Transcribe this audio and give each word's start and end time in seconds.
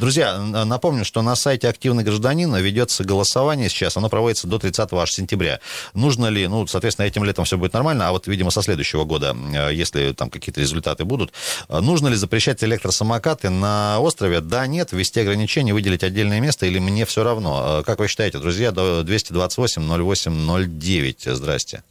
Друзья, 0.00 0.38
напомню, 0.38 1.04
что 1.04 1.20
на 1.20 1.36
сайте 1.36 1.68
«Активный 1.68 2.02
гражданин» 2.02 2.56
ведется 2.56 3.04
голосование 3.04 3.68
сейчас. 3.68 3.98
Оно 3.98 4.08
проводится 4.08 4.46
до 4.46 4.58
30 4.58 4.94
аж 4.94 5.10
сентября. 5.10 5.60
Нужно 5.92 6.28
ли, 6.28 6.48
ну, 6.48 6.66
соответственно, 6.66 7.04
этим 7.04 7.22
летом 7.22 7.44
все 7.44 7.58
будет 7.58 7.74
нормально, 7.74 8.08
а 8.08 8.12
вот, 8.12 8.26
видимо, 8.26 8.50
со 8.50 8.62
следующего 8.62 9.04
года, 9.04 9.36
э, 9.54 9.74
если 9.74 10.14
там 10.14 10.30
какие-то 10.30 10.62
результаты 10.62 11.04
будут, 11.04 11.34
э, 11.68 11.80
нужно 11.80 12.08
ли 12.08 12.14
запрещать 12.14 12.64
электросамокаты 12.64 13.50
на 13.50 14.00
острове? 14.00 14.40
Да, 14.40 14.66
нет, 14.66 14.92
ввести 14.92 15.20
ограничения, 15.20 15.74
выделить 15.74 16.02
отдельное 16.02 16.40
место 16.40 16.64
или 16.64 16.78
мне 16.78 17.04
все 17.04 17.22
равно? 17.22 17.82
Как 17.84 17.98
вы 17.98 18.08
считаете, 18.08 18.38
друзья, 18.38 18.70
228-08-09, 18.70 21.34
здрасте. 21.34 21.82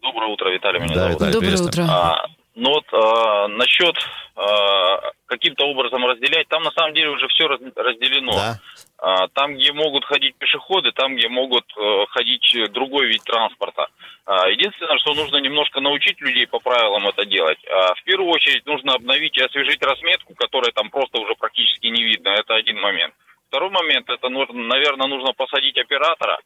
Доброе 0.00 0.32
утро, 0.32 0.48
Виталий, 0.48 0.80
меня 0.80 0.94
да, 0.94 1.02
зовут. 1.02 1.16
Виталий, 1.16 1.32
Доброе 1.34 1.60
утро. 1.60 1.86
А, 1.90 2.24
ну 2.54 2.70
вот 2.70 2.86
а, 2.94 3.48
насчет 3.48 3.96
а, 4.34 5.12
каким-то 5.26 5.66
образом 5.66 6.06
разделять, 6.06 6.48
там 6.48 6.62
на 6.62 6.70
самом 6.70 6.94
деле 6.94 7.10
уже 7.10 7.28
все 7.28 7.46
раз- 7.46 7.60
разделено. 7.74 8.32
Да. 8.32 8.60
А, 8.98 9.28
там, 9.28 9.54
где 9.54 9.72
могут 9.72 10.04
ходить 10.04 10.36
пешеходы, 10.36 10.92
там, 10.92 11.16
где 11.16 11.28
могут 11.28 11.64
э, 11.76 12.06
ходить 12.10 12.72
другой 12.72 13.06
вид 13.06 13.22
транспорта. 13.24 13.88
А, 14.24 14.48
единственное, 14.48 14.98
что 14.98 15.12
нужно 15.14 15.36
немножко 15.36 15.80
научить 15.80 16.20
людей 16.20 16.46
по 16.46 16.58
правилам 16.60 17.06
это 17.06 17.26
делать. 17.26 17.58
А, 17.68 17.94
в 17.94 18.02
первую 18.04 18.30
очередь 18.30 18.64
нужно 18.64 18.94
обновить 18.94 19.36
и 19.36 19.42
освежить 19.42 19.82
разметку, 19.82 20.34
которая 20.34 20.72
там 20.72 20.88
просто 20.90 21.18
уже 21.18 21.34
практически 21.34 21.88
не 21.88 22.04
видно. 22.04 22.30
Это 22.30 22.54
один 22.54 22.80
момент. 22.80 23.14
Второй 23.48 23.70
момент, 23.70 24.08
это, 24.08 24.28
нужно, 24.28 24.54
наверное, 24.54 25.08
нужно 25.08 25.32
посадить 25.32 25.78
оператора 25.78 26.40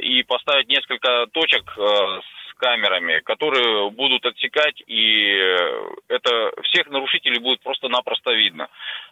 и 0.00 0.22
поставить 0.24 0.68
несколько 0.68 1.26
точек 1.32 1.64
э, 1.78 1.80
с 1.80 2.43
камерами, 2.64 3.20
которые 3.20 3.90
будут 3.90 4.24
отсекать, 4.24 4.82
и 4.86 5.36
э, 5.36 5.90
это 6.08 6.50
всех 6.62 6.88
нарушителей 6.88 7.38
будет 7.38 7.60
просто-напросто 7.60 8.32
видно. 8.32 8.68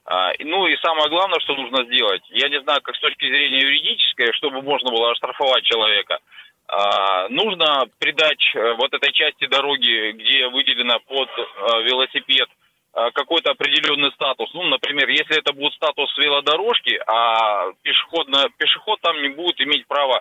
А, 0.06 0.32
Ну 0.38 0.66
и 0.66 0.76
самое 0.78 1.10
главное, 1.10 1.38
что 1.40 1.54
нужно 1.54 1.84
сделать, 1.84 2.22
я 2.30 2.48
не 2.48 2.60
знаю, 2.62 2.80
как 2.80 2.96
с 2.96 3.00
точки 3.00 3.26
зрения 3.26 3.60
юридической, 3.60 4.32
чтобы 4.32 4.62
можно 4.62 4.90
было 4.90 5.10
оштрафовать 5.10 5.64
человека, 5.64 6.18
а, 6.66 7.28
нужно 7.28 7.84
придать 7.98 8.42
э, 8.54 8.72
вот 8.80 8.94
этой 8.94 9.12
части 9.12 9.46
дороги, 9.46 10.12
где 10.12 10.48
выделено 10.48 10.98
под 11.00 11.28
э, 11.36 11.42
велосипед, 11.82 12.48
какой-то 13.14 13.52
определенный 13.52 14.12
статус. 14.12 14.52
Ну, 14.52 14.64
например, 14.64 15.08
если 15.08 15.38
это 15.38 15.54
будет 15.54 15.72
статус 15.72 16.14
велодорожки, 16.18 17.00
а 17.06 17.72
пешеходно, 17.80 18.50
пешеход 18.58 19.00
там 19.00 19.16
не 19.22 19.28
будет 19.28 19.58
иметь 19.62 19.86
права 19.86 20.20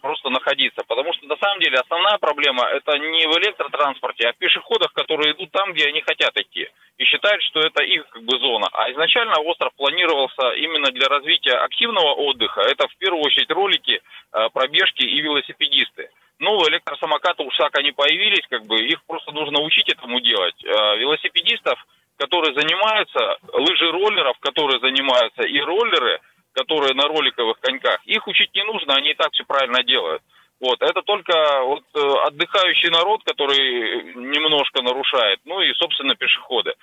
просто 0.00 0.30
находиться. 0.30 0.82
Потому 0.86 1.12
что 1.14 1.26
на 1.26 1.36
самом 1.36 1.60
деле 1.60 1.78
основная 1.78 2.18
проблема 2.18 2.64
это 2.64 2.98
не 2.98 3.26
в 3.26 3.38
электротранспорте, 3.38 4.28
а 4.28 4.32
в 4.32 4.36
пешеходах, 4.36 4.92
которые 4.92 5.32
идут 5.32 5.50
там, 5.52 5.72
где 5.72 5.86
они 5.86 6.00
хотят 6.00 6.36
идти. 6.36 6.68
И 6.98 7.04
считают, 7.04 7.42
что 7.44 7.60
это 7.60 7.84
их 7.84 8.08
как 8.10 8.22
бы 8.22 8.38
зона. 8.38 8.68
А 8.72 8.90
изначально 8.92 9.40
остров 9.40 9.72
планировался 9.76 10.50
именно 10.56 10.90
для 10.90 11.08
развития 11.08 11.54
активного 11.54 12.14
отдыха. 12.14 12.60
Это 12.62 12.88
в 12.88 12.96
первую 12.98 13.22
очередь 13.22 13.50
ролики, 13.50 14.00
а, 14.32 14.48
пробежки 14.48 15.02
и 15.02 15.20
велосипедисты. 15.20 16.10
Ну, 16.40 16.56
электросамокаты 16.68 17.42
уж 17.42 17.56
так 17.56 17.76
они 17.78 17.92
появились, 17.92 18.46
как 18.48 18.64
бы 18.66 18.80
их 18.80 19.02
просто 19.06 19.32
нужно 19.32 19.60
учить 19.60 19.88
этому 19.88 20.20
делать. 20.20 20.54
А, 20.64 20.96
Велосипедистов, 20.96 21.78
которые 22.16 22.54
занимаются, 22.54 23.38
лыжи-роллеров, 23.52 24.38
которые 24.40 24.80
занимаются, 24.80 25.42
и 25.42 25.60
роллеры, 25.60 26.20
которые 26.58 26.94
на 26.94 27.06
роликовых 27.06 27.60
коньках, 27.60 28.00
их 28.04 28.26
учить 28.26 28.50
не 28.54 28.64
нужно, 28.64 28.94
они 28.94 29.10
и 29.10 29.14
так 29.14 29.32
все 29.32 29.44
правильно 29.44 29.82
делают. 29.84 30.22
Вот, 30.60 30.82
это 30.82 31.02
только 31.02 31.32
вот 31.62 31.84
э, 31.94 32.00
отдыхающий 32.26 32.90
народ, 32.90 33.22
который 33.24 34.12
немножко 34.14 34.82
нарушает, 34.82 35.38
ну 35.44 35.60
и, 35.60 35.72
собственно, 35.74 36.16
пешеходы. 36.16 36.74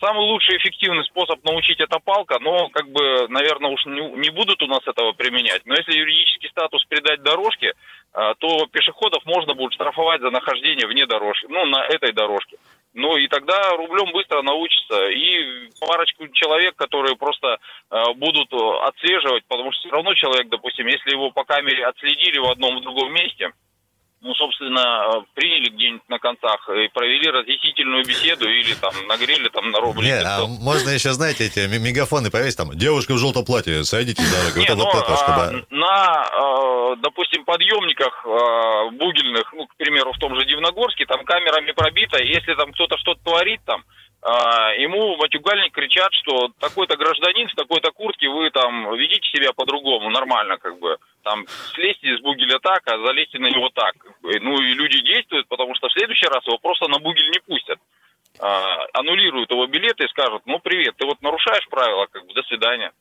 Самый 0.00 0.26
лучший 0.26 0.56
эффективный 0.56 1.04
способ 1.04 1.44
научить 1.44 1.80
это 1.80 1.98
палка, 2.00 2.38
но, 2.40 2.68
как 2.70 2.88
бы, 2.88 3.28
наверное, 3.28 3.70
уж 3.70 3.84
не, 3.86 4.30
будут 4.30 4.62
у 4.62 4.66
нас 4.66 4.80
этого 4.86 5.12
применять. 5.12 5.64
Но 5.64 5.74
если 5.74 5.98
юридический 5.98 6.48
статус 6.50 6.84
придать 6.84 7.22
дорожке, 7.22 7.74
а, 8.12 8.34
то 8.34 8.66
пешеходов 8.66 9.24
можно 9.24 9.54
будет 9.54 9.72
штрафовать 9.74 10.20
за 10.20 10.30
нахождение 10.30 10.86
вне 10.86 11.06
дорожки, 11.06 11.46
ну, 11.48 11.64
на 11.66 11.84
этой 11.86 12.12
дорожке. 12.12 12.56
Ну, 12.94 13.16
и 13.16 13.26
тогда 13.28 13.70
рублем 13.76 14.12
быстро 14.12 14.42
научится. 14.42 15.08
И 15.08 15.70
парочку 15.80 16.28
человек, 16.28 16.76
которые 16.76 17.16
просто 17.16 17.58
э, 17.90 18.02
будут 18.16 18.52
отслеживать, 18.52 19.44
потому 19.48 19.72
что 19.72 19.80
все 19.80 19.90
равно 19.90 20.12
человек, 20.14 20.48
допустим, 20.50 20.86
если 20.86 21.12
его 21.12 21.30
по 21.30 21.44
камере 21.44 21.86
отследили 21.86 22.38
в 22.38 22.50
одном 22.50 22.78
в 22.78 22.82
другом 22.82 23.14
месте, 23.14 23.50
ну, 24.22 24.34
собственно, 24.34 24.80
э, 24.80 25.20
приняли 25.34 25.68
где-нибудь 25.68 26.08
на 26.08 26.18
концах 26.18 26.68
и 26.70 26.88
провели 26.94 27.28
разъяснительную 27.28 28.04
беседу 28.04 28.48
или 28.48 28.74
там 28.74 28.94
нагрели 29.08 29.48
там 29.48 29.70
на 29.70 29.80
рубль. 29.80 30.04
Не, 30.04 30.20
а 30.20 30.46
можно 30.46 30.90
еще, 30.90 31.10
знаете, 31.12 31.46
эти 31.46 31.66
мегафоны 31.66 32.30
повесить, 32.30 32.56
там, 32.56 32.70
девушка 32.70 33.14
в 33.14 33.18
желтом 33.18 33.44
платье, 33.44 33.82
сойдите 33.84 34.22
дороги. 34.22 34.60
Не, 34.60 34.74
Вот 34.74 34.78
ну, 34.78 34.88
это 34.88 34.94
вот 34.94 35.04
это, 35.04 35.16
чтобы... 35.16 35.40
а, 35.40 35.74
на, 35.74 36.94
э, 36.94 36.96
допустим, 37.02 37.44
подъемниках 37.44 38.24
э, 38.24 38.90
бугельных, 38.92 39.52
ну, 39.54 39.66
к 39.66 39.76
примеру, 39.76 40.12
в 40.12 40.18
том 40.18 40.38
же 40.38 40.46
Дивногорске, 40.46 41.04
там 41.06 41.24
камерами 41.24 41.72
пробито, 41.72 42.22
если 42.22 42.54
там 42.54 42.72
кто-то 42.72 42.96
что-то 42.98 43.20
творит 43.24 43.60
там, 43.66 43.82
а, 44.24 44.72
ему 44.74 45.16
матюгальник 45.16 45.72
кричат, 45.72 46.12
что 46.12 46.52
такой-то 46.60 46.96
гражданин 46.96 47.48
в 47.48 47.54
такой-то 47.54 47.90
куртке, 47.90 48.28
вы 48.28 48.50
там 48.50 48.94
ведите 48.94 49.28
себя 49.28 49.52
по-другому, 49.52 50.10
нормально, 50.10 50.58
как 50.58 50.78
бы. 50.78 50.96
Там 51.24 51.44
слезьте 51.74 52.16
с 52.16 52.20
бугеля 52.20 52.60
так, 52.60 52.82
а 52.86 53.04
залезьте 53.04 53.40
на 53.40 53.48
него 53.48 53.68
так. 53.70 53.94
Ну 54.22 54.60
и 54.60 54.74
люди 54.74 55.02
действуют, 55.02 55.48
потому 55.48 55.74
что 55.74 55.88
в 55.88 55.92
следующий 55.92 56.26
раз 56.26 56.46
его 56.46 56.58
просто 56.58 56.86
на 56.88 57.00
бугель 57.00 57.30
не 57.30 57.40
пустят. 57.40 57.80
А, 58.38 58.86
аннулируют 58.94 59.50
его 59.50 59.66
билеты 59.66 60.04
и 60.04 60.08
скажут, 60.08 60.42
ну 60.46 60.60
привет, 60.60 60.94
ты 60.96 61.04
вот 61.04 61.20
нарушаешь 61.20 61.68
правила, 61.68 62.06
как 62.06 62.24
бы, 62.24 62.32
до 62.32 62.42
свидания. 62.44 62.92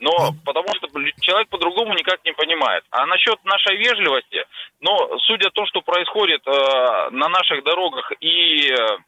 Но 0.00 0.32
потому 0.44 0.68
что 0.74 0.88
человек 1.20 1.48
по-другому 1.48 1.94
никак 1.94 2.22
не 2.26 2.32
понимает. 2.32 2.84
А 2.90 3.06
насчет 3.06 3.42
нашей 3.44 3.76
вежливости, 3.76 4.44
но 4.80 5.18
судя 5.20 5.48
то, 5.50 5.64
что 5.66 5.80
происходит 5.80 6.42
э, 6.46 7.10
на 7.10 7.28
наших 7.28 7.64
дорогах 7.64 8.12
и 8.20 8.70
э, 8.70 8.98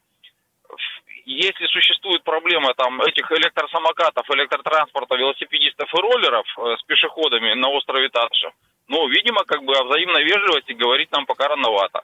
если 1.27 1.67
существует 1.67 2.23
проблема 2.25 2.75
там 2.75 3.01
этих 3.03 3.31
электросамокатов, 3.33 4.25
электротранспорта, 4.31 5.17
велосипедистов 5.17 5.89
и 5.93 6.01
роллеров 6.01 6.47
э, 6.59 6.77
с 6.79 6.83
пешеходами 6.85 7.55
на 7.55 7.69
острове 7.69 8.09
Татша, 8.09 8.51
ну, 8.89 9.09
видимо, 9.09 9.45
как 9.45 9.63
бы 9.63 9.77
о 9.77 9.85
взаимной 9.85 10.25
вежливости 10.25 10.73
говорить 10.73 11.11
нам 11.13 11.27
пока 11.27 11.49
рановато. 11.49 12.03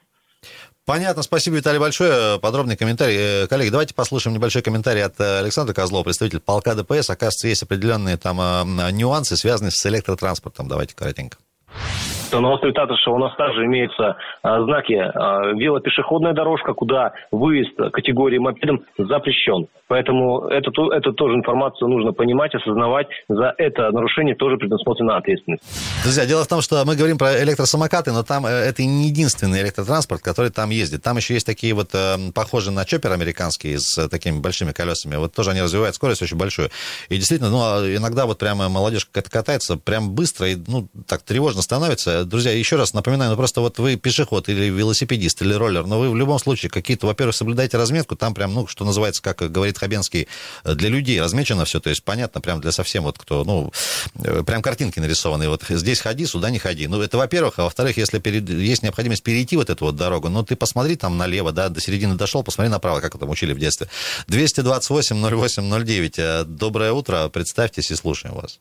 Понятно, 0.87 1.25
спасибо, 1.25 1.56
Виталий, 1.56 1.81
большое. 1.81 2.38
Подробный 2.38 2.77
комментарий. 2.77 3.16
Э, 3.44 3.47
Коллеги, 3.49 3.71
давайте 3.71 3.93
послушаем 3.93 4.37
небольшой 4.37 4.62
комментарий 4.62 5.03
от 5.03 5.19
э, 5.19 5.41
Александра 5.41 5.75
Козлова, 5.75 6.04
представитель 6.04 6.38
полка 6.38 6.75
ДПС. 6.77 7.10
Оказывается, 7.10 7.48
есть 7.48 7.65
определенные 7.65 8.16
там 8.16 8.41
э, 8.41 8.91
нюансы, 8.93 9.37
связанные 9.37 9.72
с 9.72 9.84
электротранспортом. 9.84 10.69
Давайте 10.69 10.94
коротенько. 10.94 11.38
То 12.31 12.41
на 12.41 12.50
острове 12.50 12.72
Татарша 12.72 13.10
у 13.10 13.19
нас 13.19 13.34
также 13.37 13.64
имеются 13.64 14.16
а, 14.42 14.62
знаки 14.64 14.94
а, 14.94 15.53
велопешеходная 15.54 16.32
дорожка, 16.32 16.72
куда 16.75 17.12
выезд 17.31 17.76
категории 17.92 18.38
мопедом 18.38 18.84
запрещен. 18.98 19.66
Поэтому 19.88 20.47
эту, 20.48 20.72
ту- 20.72 20.91
эту 20.91 21.12
тоже 21.12 21.34
информацию 21.36 21.88
нужно 21.88 22.12
понимать, 22.12 22.53
осознавать. 22.54 23.06
За 23.28 23.54
это 23.56 23.91
нарушение 23.92 24.34
тоже 24.34 24.56
предусмотрена 24.56 25.16
ответственность. 25.16 25.62
Друзья, 26.03 26.26
дело 26.26 26.42
в 26.42 26.48
том, 26.48 26.60
что 26.60 26.84
мы 26.84 26.97
говорим 26.97 27.19
про 27.19 27.41
электросамокаты, 27.42 28.10
но 28.12 28.25
там 28.25 28.47
э, 28.47 28.50
это 28.50 28.82
не 28.82 29.06
единственный 29.09 29.62
электротранспорт, 29.62 30.22
который 30.22 30.50
там 30.50 30.70
ездит. 30.70 31.03
Там 31.04 31.16
еще 31.19 31.34
есть 31.34 31.47
такие 31.47 31.72
вот 31.72 31.91
э, 31.94 32.16
похожие 32.34 32.75
на 32.75 32.84
чоппер 32.84 33.12
американские 33.12 33.78
с 33.78 33.97
э, 33.98 34.09
такими 34.09 34.41
большими 34.41 34.72
колесами. 34.72 35.16
Вот 35.16 35.32
тоже 35.34 35.50
они 35.50 35.62
развивают 35.62 35.94
скорость 35.94 36.22
очень 36.22 36.36
большую. 36.36 36.70
И 37.09 37.15
действительно, 37.16 37.50
ну, 37.50 37.59
а 37.60 37.78
иногда 37.97 38.26
вот 38.26 38.38
прямо 38.38 38.69
молодежь 38.69 39.06
кат- 39.06 39.28
катается 39.28 39.77
прям 39.77 40.10
быстро 40.16 40.48
и, 40.48 40.56
ну, 40.66 40.89
так 41.06 41.22
тревожно 41.22 41.62
становится. 41.62 42.16
Друзья, 42.24 42.53
еще 42.53 42.77
раз 42.77 42.95
напоминаю, 42.95 43.30
ну, 43.30 43.36
просто 43.36 43.60
вот 43.60 43.78
вы 43.78 43.97
пешеход 43.97 44.48
или 44.48 44.66
велосипедист 44.66 45.42
или 45.42 45.54
роллер, 45.54 45.86
но 45.86 45.98
вы 45.98 46.10
в 46.10 46.16
любом 46.16 46.39
случае 46.39 46.71
какие-то, 46.71 47.07
во-первых, 47.07 47.34
соблюдайте 47.36 47.77
разметку, 47.77 48.16
там 48.16 48.34
прям, 48.34 48.54
ну, 48.54 48.66
что 48.66 48.84
называется, 48.84 49.22
как 49.22 49.51
говорит 49.51 49.78
Хабенский, 49.78 50.28
э, 50.65 50.74
для 50.74 50.89
людей 50.89 51.21
размечено 51.21 51.65
все, 51.65 51.80
то 51.80 51.91
есть 51.91 52.03
понятно, 52.03 52.41
прям 52.41 52.60
для 52.60 52.72
совсем 52.72 53.04
вот 53.04 53.18
кто, 53.18 53.45
ну, 53.45 53.72
э, 54.24 54.42
прям 54.45 54.63
картинки 54.63 54.98
нарисованы, 55.01 55.48
вот 55.48 55.63
здесь 55.68 56.01
ходи, 56.01 56.27
сюда 56.27 56.51
не 56.51 56.59
ходи. 56.59 56.86
Ну, 56.86 57.01
это 57.01 57.18
во-первых, 57.18 57.59
а 57.59 57.65
во-вторых, 57.65 57.97
если 57.97 58.19
перед- 58.19 58.48
есть 58.48 58.83
необходимость 58.83 59.22
перейти 59.22 59.57
вот 59.57 59.71
эту 59.71 59.86
вот 59.86 59.97
дорогу, 59.97 60.28
ну, 60.28 60.42
ты 60.42 60.57
посмотри 60.57 60.97
там 60.97 61.16
налево, 61.19 61.53
да, 61.53 61.69
до 61.69 61.80
середины 61.80 62.15
дошел, 62.16 62.42
посмотри 62.42 62.71
направо, 62.71 63.01
как 63.01 63.15
это 63.15 63.27
учили 63.27 63.53
в 63.53 63.59
детстве. 63.59 63.89
228-08-09, 64.28 66.19
Э, 66.19 66.45
доброе 66.45 66.92
утро, 66.92 67.28
представьтесь 67.28 67.91
и 67.91 67.95
слушаем 67.95 68.34
вас. 68.34 68.59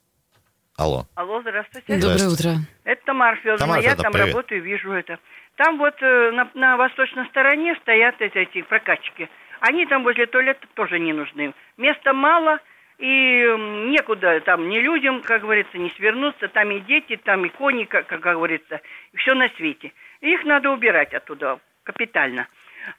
Алло. 0.78 1.06
Алло, 1.16 1.40
здравствуйте. 1.42 1.98
Доброе 2.00 2.28
утро. 2.28 2.50
Это 2.84 3.02
Тамара 3.06 3.38
Федоровна. 3.38 3.60
Тамара 3.66 3.82
Я 3.82 3.92
Федоровна, 3.92 4.04
там 4.04 4.14
привет. 4.14 4.28
работаю, 4.28 4.62
вижу 4.62 4.92
это. 4.92 5.20
Там 5.56 5.78
вот 5.78 5.96
э, 6.02 6.32
на, 6.32 6.50
на 6.54 6.76
восточной 6.76 7.26
стороне 7.28 7.76
стоят 7.82 8.16
эти, 8.20 8.38
эти 8.40 8.62
прокатчики. 8.62 9.30
Они 9.62 9.86
там 9.86 10.04
возле 10.04 10.26
туалета 10.26 10.68
тоже 10.74 11.00
не 11.00 11.14
нужны. 11.14 11.54
Места 11.78 12.12
мало, 12.12 12.60
и 12.98 13.46
некуда 13.88 14.42
там 14.42 14.68
ни 14.68 14.80
людям, 14.80 15.22
как 15.22 15.42
говорится, 15.42 15.78
не 15.78 15.92
свернуться, 15.92 16.50
там 16.50 16.70
и 16.72 16.82
дети, 16.82 17.16
там 17.24 17.46
и 17.46 17.50
кони, 17.50 17.86
как, 17.86 18.08
как 18.08 18.20
говорится, 18.20 18.82
и 19.14 19.18
все 19.18 19.34
на 19.34 19.48
свете. 19.56 19.94
И 20.20 20.34
их 20.34 20.44
надо 20.44 20.72
убирать 20.72 21.14
оттуда 21.14 21.60
капитально. 21.84 22.50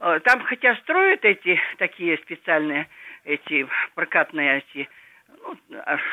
Э, 0.01 0.19
там 0.25 0.43
хотя 0.45 0.77
строят 0.77 1.27
эти 1.27 1.61
такие 1.77 2.17
специальные, 2.19 2.89
эти 3.25 3.67
прокатные 3.95 4.59
эти, 4.59 4.89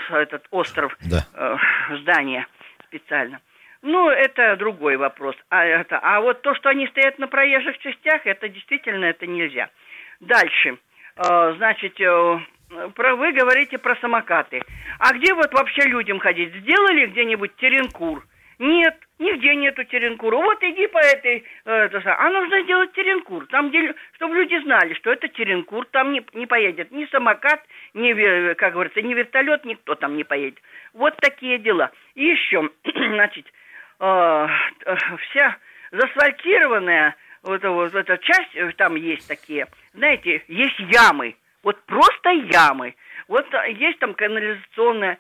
этот 0.10 0.46
остров, 0.52 0.98
да. 1.02 1.26
э, 1.34 1.98
здания 2.02 2.48
специально. 2.88 3.42
Ну, 3.82 4.10
это 4.10 4.56
другой 4.56 4.96
вопрос. 4.96 5.36
А, 5.50 5.66
это, 5.66 6.00
а 6.00 6.22
вот 6.22 6.42
то, 6.42 6.56
что 6.56 6.70
они 6.70 6.88
стоят 6.88 7.20
на 7.20 7.28
проезжих 7.28 7.78
частях, 7.80 8.26
это 8.26 8.48
действительно 8.48 9.06
это 9.06 9.28
нельзя. 9.28 9.70
Дальше. 10.22 10.78
Э, 11.18 11.54
значит, 11.58 12.00
э, 12.00 12.40
про, 12.96 13.16
вы 13.16 13.34
говорите 13.34 13.78
про 13.78 13.96
самокаты. 13.98 14.62
А 15.00 15.14
где 15.14 15.34
вот 15.34 15.54
вообще 15.54 15.84
людям 15.84 16.20
ходить? 16.20 16.54
Сделали 16.56 17.08
где-нибудь 17.08 17.56
теренкур? 17.58 18.26
Нет, 18.60 18.98
нигде 19.20 19.56
нету 19.56 19.84
теренкура. 19.84 20.38
Вот 20.38 20.64
иди 20.64 20.88
по 20.88 21.00
этой... 21.00 21.44
Это, 21.66 22.02
а 22.18 22.30
нужно 22.30 22.62
сделать 22.64 22.94
теренкур. 22.94 23.46
Там, 23.48 23.70
где, 23.70 23.94
чтобы 24.14 24.36
люди 24.36 24.58
знали, 24.64 24.94
что 24.94 25.12
это 25.12 25.28
теренкур. 25.28 25.86
Там 25.92 26.14
не, 26.14 26.24
не 26.34 26.46
поедет 26.46 26.92
ни 26.92 27.06
самокат, 27.08 27.62
ни, 27.94 28.54
как 28.54 28.74
говорится, 28.74 29.02
ни 29.02 29.14
вертолет, 29.14 29.66
никто 29.66 29.96
там 29.96 30.16
не 30.16 30.24
поедет. 30.24 30.60
Вот 30.94 31.16
такие 31.18 31.60
дела. 31.60 31.92
И 32.16 32.26
еще, 32.26 32.70
значит, 32.84 33.46
э, 34.00 34.48
вся 35.30 35.58
засфальтированная 35.92 37.16
вот, 37.44 37.64
вот 37.64 37.94
эта 37.96 38.18
часть, 38.18 38.56
э, 38.56 38.72
там 38.78 38.96
есть 38.96 39.28
такие, 39.28 39.68
знаете, 39.94 40.44
есть 40.48 40.80
ямы 40.80 41.36
вот 41.64 41.82
просто 41.86 42.30
ямы. 42.30 42.96
Вот 43.28 43.46
а, 43.54 43.68
есть 43.68 44.00
там 44.00 44.14
канализационная. 44.14 45.18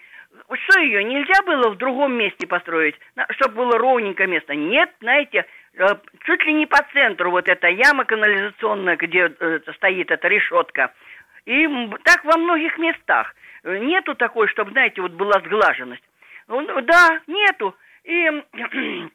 Что 0.51 0.79
ее 0.79 1.03
нельзя 1.03 1.41
было 1.43 1.69
в 1.69 1.77
другом 1.77 2.13
месте 2.13 2.47
построить, 2.47 2.95
чтобы 3.31 3.55
было 3.55 3.77
ровненькое 3.77 4.27
место? 4.27 4.55
Нет, 4.55 4.89
знаете, 4.99 5.45
э, 5.75 5.85
чуть 6.25 6.43
ли 6.45 6.53
не 6.53 6.65
по 6.65 6.79
центру 6.91 7.29
вот 7.31 7.47
эта 7.47 7.67
яма 7.67 8.03
канализационная, 8.03 8.97
где 8.97 9.31
э, 9.39 9.59
стоит 9.75 10.09
эта 10.09 10.27
решетка. 10.27 10.91
И 11.45 11.67
так 12.03 12.23
во 12.23 12.37
многих 12.37 12.77
местах. 12.77 13.35
Нету 13.63 14.15
такой, 14.15 14.47
чтобы, 14.47 14.71
знаете, 14.71 15.01
вот 15.01 15.11
была 15.13 15.39
сглаженность. 15.39 16.03
Ну, 16.47 16.81
да, 16.81 17.21
нету. 17.27 17.75
И 18.03 18.29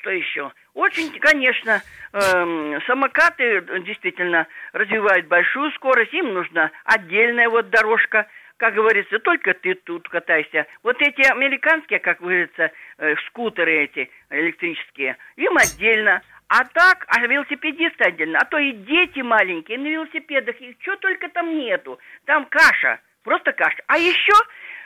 что 0.00 0.10
еще? 0.10 0.52
Очень, 0.74 1.18
конечно, 1.18 1.82
э, 2.12 2.80
самокаты 2.86 3.60
действительно 3.84 4.46
развивают 4.72 5.26
большую 5.26 5.72
скорость, 5.72 6.14
им 6.14 6.34
нужна 6.34 6.70
отдельная 6.84 7.48
вот 7.48 7.70
дорожка, 7.70 8.26
как 8.58 8.74
говорится, 8.74 9.18
только 9.20 9.54
ты 9.54 9.74
тут 9.74 10.08
катайся. 10.08 10.66
Вот 10.82 11.00
эти 11.00 11.22
американские, 11.30 12.00
как 12.00 12.20
говорится, 12.20 12.72
э, 12.98 13.14
скутеры 13.26 13.84
эти 13.84 14.10
электрические, 14.30 15.16
им 15.36 15.56
отдельно. 15.56 16.22
А 16.48 16.64
так, 16.64 17.04
а 17.08 17.26
велосипедисты 17.26 18.04
отдельно. 18.04 18.38
А 18.40 18.44
то 18.46 18.58
и 18.58 18.72
дети 18.72 19.20
маленькие 19.20 19.78
на 19.78 19.86
велосипедах, 19.86 20.56
их 20.60 20.76
что 20.80 20.96
только 20.96 21.28
там 21.28 21.58
нету. 21.58 21.98
Там 22.24 22.46
каша, 22.46 23.00
просто 23.22 23.52
каша. 23.52 23.82
А 23.86 23.98
еще 23.98 24.32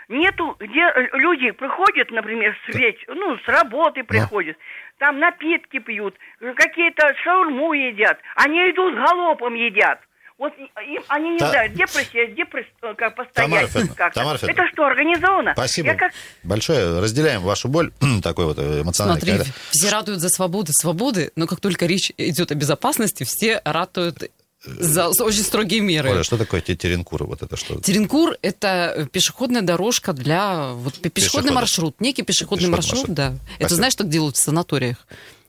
нету, 0.09 0.57
где 0.59 0.81
э, 0.81 1.09
люди 1.19 1.53
приходят, 1.53 2.11
например, 2.11 2.57
с 2.67 2.75
веч... 2.75 3.05
ну, 3.07 3.39
с 3.39 3.49
работы 3.49 4.03
приходят, 4.03 4.57
там 4.99 5.21
напитки 5.21 5.79
пьют, 5.79 6.17
какие-то 6.41 7.15
шаурму 7.23 7.73
едят, 7.73 8.21
они 8.37 8.71
идут 8.71 8.97
галопом 8.97 9.55
едят. 9.55 10.01
Вот 10.43 10.53
им, 10.59 11.05
они 11.07 11.31
не 11.31 11.39
Та... 11.39 11.51
знают, 11.51 11.73
где 11.73 11.85
где 12.33 12.45
прис... 12.45 12.67
Э, 12.83 12.95
как 12.99 13.15
постоять. 13.15 13.71
как 13.95 14.13
Тамара 14.13 14.37
Это 14.43 14.67
что, 14.73 14.85
организовано? 14.87 15.53
Спасибо 15.53 15.91
Я 15.91 15.95
как... 15.95 16.11
большое. 16.43 16.99
Разделяем 16.99 17.43
вашу 17.43 17.69
боль, 17.69 17.93
такой 18.25 18.47
вот 18.47 18.59
эмоциональный. 18.59 19.21
Смотри, 19.21 19.39
когда... 19.39 19.53
все 19.71 19.91
ратуют 19.91 20.19
за 20.21 20.31
свободу, 20.31 20.73
свободы, 20.73 21.31
но 21.37 21.47
как 21.47 21.61
только 21.61 21.87
речь 21.87 22.11
идет 22.17 22.51
о 22.51 22.57
безопасности, 22.57 23.23
все 23.23 23.63
ратуют 23.65 24.33
за 24.65 25.11
очень 25.11 25.45
строгие 25.45 25.81
меры. 25.81 26.11
Оля, 26.11 26.25
что 26.25 26.37
такое 26.37 26.61
теренкур? 26.61 27.23
Вот 27.23 27.43
это 27.43 27.57
что? 27.57 27.81
Теренкур– 27.81 28.37
это 28.43 29.09
пешеходная 29.13 29.63
дорожка 29.63 30.13
для... 30.13 30.73
Вот, 30.73 30.95
пешеходный 30.95 31.13
Пешехода. 31.13 31.53
маршрут, 31.53 32.01
некий 32.01 32.23
пешеходный, 32.23 32.67
пешеходный 32.67 32.77
маршрут, 32.79 33.09
маршрут, 33.09 33.17
да. 33.17 33.29
Спасибо. 33.29 33.65
Это 33.65 33.75
знаешь, 33.77 33.93
что 33.93 34.03
делают 34.03 34.37
в 34.37 34.41
санаториях? 34.41 35.07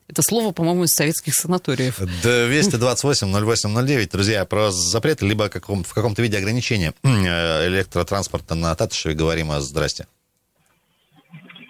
Это 0.08 0.22
слово, 0.22 0.52
по-моему, 0.52 0.84
из 0.84 0.92
советских 0.92 1.34
санаториев. 1.34 2.02
228-08-09. 2.02 4.12
Друзья, 4.12 4.46
про 4.46 4.72
запреты, 4.72 5.26
либо 5.26 5.50
каком, 5.50 5.84
в 5.84 5.94
каком-то 5.94 6.22
виде 6.22 6.38
ограничения 6.38 6.94
э, 7.04 7.68
электротранспорта 7.68 8.56
на 8.56 8.76
Татышеве 8.76 9.16
говорим. 9.16 9.52
Здрасте. 9.60 10.08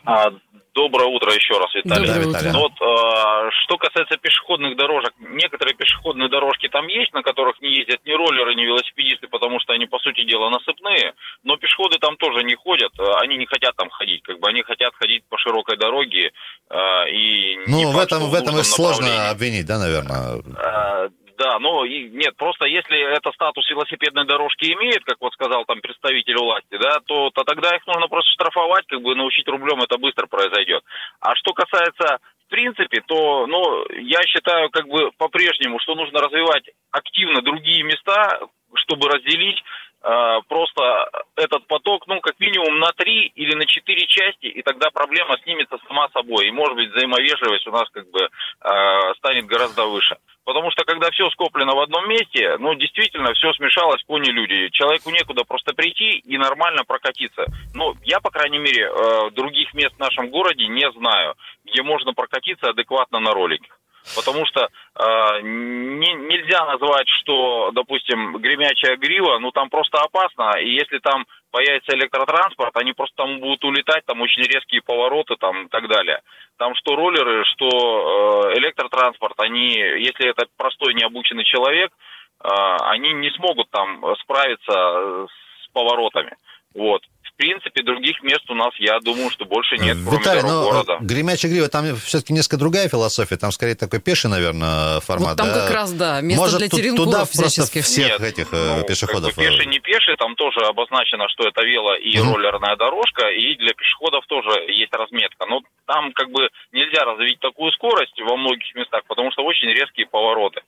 А, 0.05 0.25
Доброе 0.73 1.07
утро 1.07 1.31
еще 1.31 1.59
раз, 1.59 1.73
Виталий. 1.75 2.07
Доброе 2.07 2.27
утро. 2.27 2.51
Ну, 2.51 2.59
вот, 2.59 2.71
э, 2.81 3.49
что 3.63 3.77
касается 3.77 4.17
пешеходных 4.17 4.75
дорожек, 4.75 5.13
некоторые 5.19 5.75
пешеходные 5.75 6.29
дорожки 6.29 6.67
там 6.67 6.87
есть, 6.87 7.13
на 7.13 7.21
которых 7.21 7.61
не 7.61 7.69
ездят 7.69 8.03
ни 8.05 8.11
роллеры, 8.11 8.55
ни 8.55 8.63
велосипедисты, 8.65 9.27
потому 9.27 9.59
что 9.59 9.73
они, 9.73 9.85
по 9.85 9.99
сути 9.99 10.23
дела, 10.23 10.49
насыпные, 10.49 11.13
но 11.43 11.57
пешеходы 11.57 11.99
там 11.99 12.17
тоже 12.17 12.43
не 12.43 12.55
ходят, 12.55 12.91
э, 12.97 13.03
они 13.21 13.37
не 13.37 13.45
хотят 13.45 13.75
там 13.75 13.89
ходить, 13.91 14.23
как 14.23 14.39
бы 14.39 14.49
они 14.49 14.63
хотят 14.63 14.93
ходить 14.95 15.23
по 15.29 15.37
широкой 15.37 15.77
дороге. 15.77 16.31
Э, 16.71 17.09
и 17.09 17.59
ну, 17.67 17.91
в 17.91 17.99
этом, 17.99 18.29
в 18.29 18.33
этом 18.33 18.57
и 18.59 18.63
сложно 18.63 19.29
обвинить, 19.29 19.67
да, 19.67 19.77
наверное? 19.77 20.41
Э, 20.57 21.09
да, 21.37 21.59
но 21.59 21.85
и, 21.85 22.09
нет, 22.09 22.35
просто 22.37 22.65
если 22.65 22.99
это 23.15 23.31
статус 23.31 23.69
велосипедной 23.69 24.25
дорожки 24.25 24.65
имеет, 24.73 25.03
как 25.03 25.17
вот 25.19 25.33
сказал 25.33 25.65
там 25.65 25.81
представитель 25.81 26.37
власти, 26.37 26.77
да, 26.77 26.99
то, 27.05 27.29
то 27.31 27.43
тогда 27.43 27.75
их 27.75 27.85
нужно 27.87 28.07
просто 28.07 28.31
штрафовать, 28.33 28.85
как 28.87 29.01
бы 29.01 29.15
научить 29.15 29.47
рублем, 29.47 29.81
это 29.81 29.97
быстро 29.97 30.27
произойдет. 30.27 30.83
А 31.19 31.35
что 31.35 31.53
касается 31.53 32.19
в 32.45 32.49
принципе, 32.49 33.01
то, 33.07 33.47
ну, 33.47 33.85
я 33.99 34.21
считаю, 34.27 34.69
как 34.69 34.87
бы 34.87 35.11
по-прежнему, 35.17 35.79
что 35.79 35.95
нужно 35.95 36.19
развивать 36.19 36.69
активно 36.91 37.41
другие 37.41 37.81
места, 37.83 38.39
чтобы 38.75 39.07
разделить 39.09 39.57
э, 40.03 40.39
просто 40.47 41.09
этот 41.35 41.65
поток, 41.65 42.05
ну, 42.05 42.19
как 42.21 42.39
минимум 42.39 42.79
на 42.79 42.91
три 42.91 43.31
или 43.33 43.55
на 43.55 43.65
четыре 43.65 44.05
части, 44.05 44.45
и 44.45 44.61
тогда 44.61 44.91
проблема 44.91 45.37
снимется 45.43 45.79
сама 45.87 46.09
собой. 46.09 46.47
И, 46.47 46.51
может 46.51 46.75
быть, 46.75 46.91
взаимовежливость 46.91 47.65
у 47.67 47.71
нас 47.71 47.89
как 47.89 48.09
бы 48.11 48.19
э, 48.19 49.13
станет 49.17 49.45
гораздо 49.47 49.85
выше. 49.85 50.17
Потому 50.45 50.71
что 50.71 50.83
когда 50.83 51.09
все 51.11 51.29
скоплено 51.29 51.75
в 51.75 51.79
одном 51.79 52.07
месте, 52.09 52.57
ну, 52.59 52.75
действительно, 52.75 53.33
все 53.33 53.53
смешалось, 53.53 54.03
кони-люди. 54.03 54.69
Человеку 54.71 55.09
некуда 55.09 55.43
просто 55.47 55.73
прийти 55.73 56.19
и 56.19 56.37
нормально 56.37 56.83
прокатиться. 56.85 57.45
Ну, 57.73 57.95
я, 58.03 58.19
по 58.19 58.29
крайней 58.29 58.59
мере, 58.59 58.85
э, 58.85 59.31
других 59.31 59.73
мест 59.73 59.95
в 59.95 59.99
нашем 59.99 60.29
городе 60.29 60.67
не 60.67 60.89
знаю, 60.91 61.35
где 61.63 61.81
можно 61.81 62.13
прокатиться 62.13 62.69
адекватно 62.69 63.19
на 63.19 63.31
роликах. 63.31 63.79
Потому 64.15 64.45
что 64.45 64.67
э, 64.67 65.41
не, 65.41 66.13
нельзя 66.13 66.65
назвать, 66.65 67.07
что, 67.21 67.71
допустим, 67.71 68.37
гремячая 68.37 68.97
грива, 68.97 69.39
ну 69.39 69.51
там 69.51 69.69
просто 69.69 69.99
опасно. 69.99 70.59
И 70.59 70.69
если 70.71 70.99
там 70.99 71.25
появится 71.53 71.95
электротранспорт, 71.95 72.75
они 72.77 72.93
просто 72.93 73.15
там 73.15 73.39
будут 73.39 73.63
улетать, 73.63 74.03
там 74.05 74.19
очень 74.21 74.41
резкие 74.41 74.81
повороты 74.81 75.35
там 75.39 75.67
и 75.67 75.69
так 75.69 75.87
далее. 75.87 76.19
Там 76.57 76.73
что 76.73 76.95
роллеры, 76.95 77.45
что 77.45 77.69
э, 77.69 78.57
электротранспорт, 78.57 79.39
они, 79.39 79.69
если 79.77 80.31
это 80.31 80.47
простой 80.57 80.95
необученный 80.95 81.43
человек, 81.43 81.91
э, 81.91 82.47
они 82.89 83.13
не 83.13 83.29
смогут 83.29 83.69
там 83.69 84.03
справиться 84.21 84.73
с 84.73 85.67
поворотами. 85.73 86.35
Вот 86.73 87.01
в 87.33 87.35
принципе, 87.37 87.81
других 87.81 88.21
мест 88.21 88.45
у 88.49 88.53
нас, 88.53 88.69
я 88.77 88.99
думаю, 88.99 89.31
что 89.31 89.45
больше 89.45 89.77
нет, 89.77 89.97
кроме 90.05 90.19
Виталий, 90.19 90.41
дорог 90.41 90.53
но 90.53 90.63
города. 90.69 90.97
Гремячая 91.01 91.51
грива, 91.51 91.67
там 91.67 91.95
все-таки 91.95 92.31
несколько 92.31 92.57
другая 92.57 92.87
философия, 92.89 93.37
там 93.37 93.51
скорее 93.51 93.73
такой 93.73 93.99
пеший, 93.99 94.29
наверное, 94.29 94.99
формат. 94.99 95.29
Вот 95.29 95.37
там 95.37 95.47
да? 95.47 95.65
как 95.65 95.71
раз, 95.73 95.91
да, 95.93 96.21
место 96.21 96.41
Может, 96.41 96.59
для 96.59 96.69
теренкуров 96.69 97.05
туда 97.05 97.17
просто 97.25 97.81
всех 97.81 98.19
нет, 98.19 98.21
этих 98.21 98.53
э, 98.53 98.77
ну, 98.77 98.83
пешеходов. 98.85 99.33
Как 99.33 99.35
бы 99.35 99.49
пеший, 99.49 99.65
не 99.65 99.79
пеший, 99.79 100.15
там 100.17 100.35
тоже 100.35 100.59
обозначено, 100.61 101.27
что 101.29 101.47
это 101.47 101.63
вело 101.63 101.95
и 101.95 102.17
mm 102.17 102.33
роллерная 102.33 102.75
дорожка, 102.75 103.27
и 103.29 103.55
для 103.55 103.73
пешеходов 103.73 104.25
тоже 104.27 104.71
есть 104.71 104.93
разметка. 104.93 105.45
Но 105.47 105.61
там 105.87 106.13
как 106.13 106.29
бы 106.29 106.49
нельзя 106.71 107.03
развить 107.03 107.39
такую 107.39 107.71
скорость 107.71 108.19
во 108.21 108.37
многих 108.37 108.75
местах, 108.75 109.01
потому 109.07 109.31
что 109.31 109.43
очень 109.43 109.69
резкие 109.69 110.05
повороты. 110.05 110.61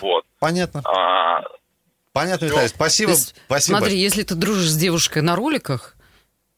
Вот. 0.00 0.24
Понятно. 0.40 0.82
А, 0.84 1.42
Понятно, 2.12 2.46
Виталий, 2.46 2.68
спасибо. 2.68 3.12
Есть, 3.12 3.34
спасибо. 3.46 3.78
Смотри, 3.78 3.98
если 3.98 4.22
ты 4.22 4.34
дружишь 4.34 4.70
с 4.70 4.76
девушкой 4.76 5.22
на 5.22 5.36
роликах, 5.36 5.96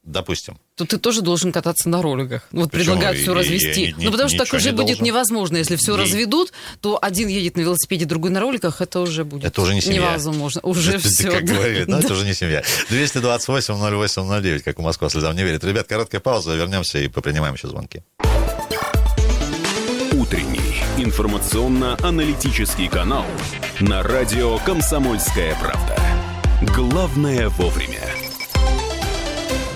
допустим. 0.03 0.59
То 0.75 0.87
ты 0.87 0.99
тоже 0.99 1.21
должен 1.21 1.53
кататься 1.53 1.89
на 1.89 2.01
роликах. 2.01 2.49
Вот 2.51 2.71
Причем 2.71 2.87
предлагают 2.87 3.21
все 3.21 3.35
развести. 3.35 3.83
Я, 3.83 3.89
я, 3.89 3.95
ну, 3.99 4.11
потому 4.11 4.29
что 4.31 4.39
так 4.39 4.53
уже 4.55 4.71
не 4.71 4.77
будет 4.77 4.87
должен. 4.87 5.05
невозможно. 5.05 5.59
Если 5.59 5.77
все 5.77 5.95
не... 5.95 6.03
разведут, 6.03 6.53
то 6.81 6.99
один 7.01 7.29
едет 7.29 7.57
на 7.57 7.61
велосипеде, 7.61 8.07
другой 8.07 8.31
на 8.31 8.41
роликах, 8.41 8.81
это 8.81 9.01
уже 9.01 9.25
будет 9.25 9.45
Это 9.45 9.61
уже 9.61 9.75
не 9.75 9.83
семья. 9.83 10.01
Невозможно. 10.01 10.61
Уже 10.63 10.95
это, 10.95 11.09
все. 11.09 11.31
Как 11.31 11.45
да. 11.45 11.55
говорит, 11.55 11.87
да, 11.87 11.99
это 12.01 12.15
уже 12.15 12.25
не 12.25 12.35
семья. 12.35 12.63
228 12.89 13.75
08 13.75 14.43
09, 14.43 14.63
как 14.63 14.79
у 14.79 14.83
Москва 14.83 15.11
слезам 15.11 15.37
не 15.37 15.45
верит. 15.45 15.63
Ребят, 15.63 15.87
короткая 15.87 16.21
пауза, 16.21 16.55
вернемся 16.55 16.99
и 16.99 17.09
попринимаем 17.09 17.55
еще 17.55 17.69
звонки. 17.69 18.03
Утренний 20.13 20.83
информационно-аналитический 20.97 22.89
канал 22.89 23.27
на 23.83 24.03
радио 24.03 24.59
«Комсомольская 24.59 25.57
правда». 25.57 25.97
Главное 26.75 27.49
вовремя. 27.49 28.02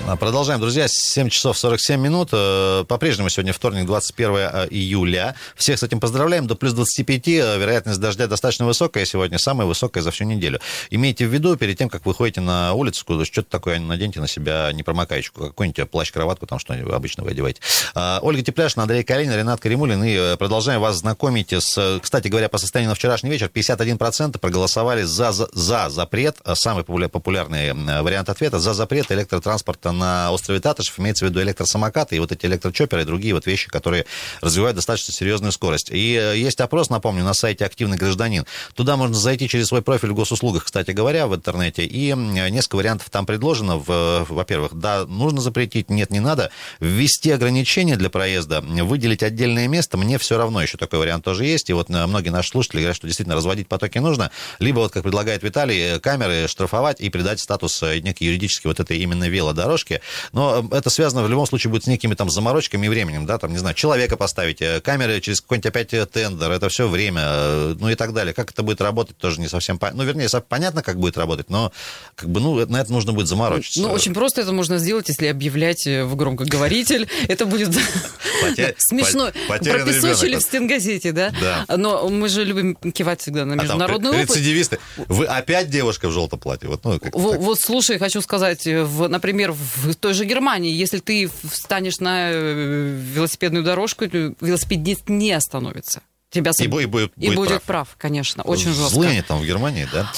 А, 0.09 0.15
продолжаем, 0.15 0.61
друзья. 0.61 0.87
7 0.89 1.31
часов 1.31 1.59
47 1.59 2.01
минут. 2.01 2.29
Э, 2.31 2.85
по-прежнему 2.87 3.29
сегодня 3.29 3.53
вторник, 3.53 3.87
21 3.87 4.37
э, 4.37 4.69
июля. 4.71 5.35
Всех 5.57 5.81
с 5.81 5.83
этим 5.83 5.99
поздравляем. 5.99 6.47
До 6.47 6.55
плюс 6.55 6.75
25. 6.75 7.29
Э, 7.29 7.59
вероятность 7.59 7.99
дождя 7.99 8.29
достаточно 8.29 8.67
высокая 8.67 9.05
сегодня, 9.05 9.37
самая 9.39 9.67
высокая 9.67 10.05
за 10.05 10.13
всю 10.13 10.23
неделю. 10.23 10.61
Имейте 10.91 11.27
в 11.27 11.35
виду, 11.35 11.57
перед 11.57 11.77
тем, 11.77 11.89
как 11.89 12.07
вы 12.07 12.15
ходите 12.15 12.41
на 12.41 12.73
улицу, 12.75 13.05
что-то 13.25 13.51
такое 13.51 13.81
наденьте 13.81 14.21
на 14.21 14.29
себя 14.29 14.71
непромокаечку, 14.73 15.49
какой-нибудь 15.49 15.91
плащ-кроватку, 15.91 16.47
там 16.47 16.61
что 16.61 16.75
обычно 16.75 17.25
вы 17.25 17.31
одеваете. 17.31 17.61
А, 17.97 18.21
Ольга 18.23 18.43
Тепляшина, 18.43 18.85
Андрей 18.85 19.03
Калинин, 19.03 19.35
Ренат 19.35 19.59
Каримулин. 19.59 20.05
И 20.05 20.37
продолжаем 20.37 20.81
вас 20.81 20.99
знакомить 20.99 21.53
с... 21.53 21.99
Кстати 22.01 22.29
говоря, 22.29 22.49
по 22.49 22.59
состоянию 22.59 22.91
на 22.91 22.95
вчерашний 22.95 23.31
вечер 23.31 23.51
51% 23.53 24.39
проголосовали 24.39 25.03
за, 25.03 25.33
за, 25.33 25.49
за 25.53 25.89
запрет, 25.89 26.37
самый 26.55 26.85
популярный 26.85 27.73
вариант 28.03 28.29
ответа, 28.29 28.61
за 28.61 28.73
запрет 28.73 29.11
электротранспорта 29.11 29.96
на 29.99 30.31
острове 30.33 30.61
Татышев, 30.61 30.99
имеется 30.99 31.25
в 31.25 31.29
виду 31.29 31.41
электросамокаты 31.43 32.17
и 32.17 32.19
вот 32.19 32.33
эти 32.33 32.47
электрочоперы 32.47 33.03
и 33.03 33.05
другие 33.05 33.35
вот 33.35 33.47
вещи, 33.47 33.69
которые 33.69 34.07
развивают 34.41 34.77
достаточно 34.77 35.13
серьезную 35.13 35.53
скорость. 35.53 35.91
И 35.91 36.15
э, 36.15 36.37
есть 36.37 36.61
опрос, 36.61 36.91
напомню, 36.91 37.25
на 37.25 37.35
сайте 37.35 37.65
«Активный 37.65 37.97
гражданин». 37.97 38.47
Туда 38.75 38.97
можно 38.97 39.15
зайти 39.15 39.49
через 39.49 39.67
свой 39.67 39.83
профиль 39.83 40.11
в 40.11 40.15
госуслугах, 40.15 40.65
кстати 40.65 40.91
говоря, 40.91 41.27
в 41.27 41.35
интернете, 41.35 41.85
и 41.85 42.13
несколько 42.15 42.77
вариантов 42.77 43.11
там 43.11 43.27
предложено. 43.27 43.79
Во-первых, 43.79 44.75
да, 44.75 45.05
нужно 45.07 45.41
запретить, 45.41 45.91
нет, 45.91 46.11
не 46.11 46.21
надо. 46.21 46.51
Ввести 46.81 47.31
ограничения 47.31 47.97
для 47.97 48.11
проезда, 48.11 48.61
выделить 48.61 49.23
отдельное 49.23 49.69
место, 49.69 49.97
мне 49.97 50.19
все 50.19 50.37
равно, 50.37 50.63
еще 50.63 50.79
такой 50.79 50.99
вариант 50.99 51.25
тоже 51.25 51.45
есть. 51.45 51.71
И 51.71 51.73
вот 51.73 51.91
э, 51.91 52.07
многие 52.07 52.31
наши 52.31 52.51
слушатели 52.51 52.81
говорят, 52.81 52.97
что 52.97 53.07
действительно 53.07 53.37
разводить 53.37 53.69
потоки 53.69 53.99
нужно. 53.99 54.31
Либо, 54.59 54.81
вот 54.81 54.93
как 54.93 55.03
предлагает 55.03 55.43
Виталий, 55.43 55.97
э, 55.97 56.01
камеры 56.01 56.49
штрафовать 56.49 57.01
и 57.01 57.09
придать 57.11 57.41
статус 57.41 57.83
некий 57.83 58.27
юридический 58.27 58.69
вот 58.69 58.81
этой 58.81 58.99
именно 58.99 59.29
велодорожки. 59.29 59.86
Но 60.33 60.69
это 60.71 60.91
связано 60.91 61.23
в 61.23 61.29
любом 61.29 61.47
случае 61.47 61.71
будет 61.71 61.85
с 61.85 61.87
некими 61.87 62.15
там 62.15 62.31
заморочками 62.31 62.87
и 62.87 62.89
временем, 62.89 63.27
да, 63.27 63.39
там, 63.39 63.53
не 63.53 63.59
знаю, 63.59 63.75
человека 63.75 64.17
поставить, 64.17 64.63
э, 64.63 64.81
камеры 64.81 65.21
через 65.21 65.41
какой-нибудь 65.41 65.67
опять 65.67 65.95
э, 65.95 66.07
тендер, 66.07 66.51
это 66.51 66.69
все 66.69 66.89
время, 66.89 67.23
э, 67.25 67.75
ну 67.79 67.89
и 67.89 67.95
так 67.95 68.13
далее. 68.13 68.35
Как 68.35 68.51
это 68.51 68.63
будет 68.63 68.81
работать, 68.81 69.17
тоже 69.17 69.41
не 69.41 69.49
совсем 69.49 69.79
понятно. 69.79 70.03
Ну, 70.03 70.09
вернее, 70.09 70.29
понятно, 70.49 70.83
как 70.83 70.99
будет 70.99 71.17
работать, 71.17 71.51
но 71.51 71.73
как 72.15 72.29
бы, 72.31 72.41
ну, 72.41 72.67
на 72.67 72.81
это 72.81 72.93
нужно 72.93 73.13
будет 73.13 73.29
заморочиться. 73.29 73.81
Ну, 73.81 73.91
очень 73.91 74.15
просто 74.15 74.41
это 74.43 74.53
можно 74.53 74.79
сделать, 74.79 75.09
если 75.09 75.27
объявлять 75.27 75.87
в 75.87 76.15
громкоговоритель. 76.17 77.09
Это 77.29 77.45
будет 77.47 77.75
смешно. 78.79 79.31
Пропесочили 79.49 80.37
в 80.37 80.43
стенгазете, 80.43 81.13
да? 81.13 81.33
Да. 81.41 81.77
Но 81.77 82.09
мы 82.09 82.29
же 82.29 82.45
любим 82.45 82.75
кивать 82.75 83.21
всегда 83.21 83.45
на 83.45 83.55
а 83.55 83.57
международный 83.57 84.11
опыт. 84.11 84.31
Рецидивисты. 84.31 84.79
Вы 84.97 85.27
опять 85.27 85.71
девушка 85.71 86.09
в 86.09 86.13
желтом 86.13 86.39
платье? 86.39 86.69
Вот, 86.69 86.85
ну, 86.85 87.01
вот 87.13 87.61
слушай, 87.61 87.99
хочу 87.99 88.21
сказать, 88.21 88.67
например, 88.67 89.55
в 89.77 89.95
той 89.95 90.15
же 90.15 90.25
Германии, 90.25 90.73
если 90.73 90.99
ты 90.99 91.31
встанешь 91.51 92.01
на 92.01 92.31
э, 92.31 93.01
велосипедную 93.15 93.65
дорожку, 93.65 94.05
велосипедист 94.07 95.09
не 95.09 95.33
остановится. 95.33 96.03
Тебя 96.31 96.51
и, 96.59 96.67
будет, 96.67 96.91
будет, 96.91 97.13
и 97.17 97.31
будет, 97.31 97.49
прав. 97.49 97.63
прав, 97.63 97.95
конечно, 97.99 98.43
очень 98.43 98.73
жестко. 98.73 98.91
Злые 98.91 99.11
они 99.13 99.23
там 99.23 99.41
в 99.41 99.47
Германии, 99.47 99.89
да? 99.93 100.11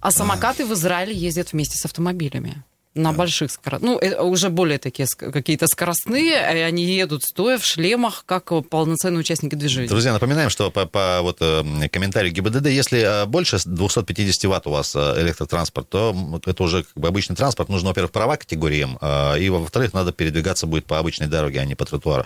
А 0.00 0.10
самокаты 0.10 0.66
в 0.66 0.72
Израиле 0.72 1.14
ездят 1.14 1.52
вместе 1.52 1.76
с 1.78 1.84
автомобилями 1.84 2.62
на 2.96 3.12
больших 3.12 3.50
скоростях. 3.50 3.88
Ну, 3.88 3.98
это 3.98 4.22
уже 4.22 4.48
более 4.48 4.78
такие 4.78 5.06
какие-то 5.06 5.66
скоростные, 5.66 6.32
и 6.32 6.60
они 6.60 6.84
едут 6.84 7.22
стоя 7.24 7.58
в 7.58 7.64
шлемах, 7.64 8.24
как 8.26 8.52
полноценные 8.68 9.20
участники 9.20 9.54
движения. 9.54 9.88
Друзья, 9.88 10.12
напоминаем, 10.12 10.50
что 10.50 10.70
по, 10.70 10.86
по 10.86 11.20
вот, 11.22 11.38
э, 11.40 11.88
комментарию 11.90 12.32
ГИБДД, 12.32 12.66
если 12.66 13.22
э, 13.22 13.26
больше 13.26 13.58
250 13.64 14.44
ватт 14.44 14.66
у 14.66 14.70
вас 14.70 14.94
э, 14.96 15.22
электротранспорт, 15.22 15.88
то 15.88 16.40
это 16.44 16.62
уже 16.62 16.84
как 16.84 16.94
бы 16.94 17.08
обычный 17.08 17.36
транспорт. 17.36 17.68
Нужно, 17.68 17.88
во-первых, 17.88 18.12
права 18.12 18.36
категориям, 18.36 18.98
и, 19.38 19.48
во-вторых, 19.48 19.92
надо 19.92 20.12
передвигаться 20.12 20.66
будет 20.66 20.86
по 20.86 20.98
обычной 20.98 21.26
дороге, 21.26 21.60
а 21.60 21.64
не 21.64 21.74
по 21.74 21.84
тротуару. 21.84 22.24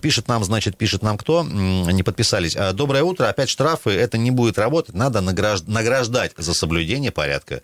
Пишет 0.00 0.28
нам, 0.28 0.44
значит, 0.44 0.76
пишет 0.76 1.02
нам 1.02 1.18
кто? 1.18 1.42
Не 1.44 2.02
подписались. 2.02 2.56
Доброе 2.74 3.02
утро. 3.02 3.26
Опять 3.26 3.48
штрафы. 3.48 3.90
Это 3.90 4.18
не 4.18 4.30
будет 4.30 4.58
работать. 4.58 4.94
Надо 4.94 5.20
награждать 5.20 6.32
за 6.36 6.54
соблюдение 6.54 7.10
порядка. 7.10 7.62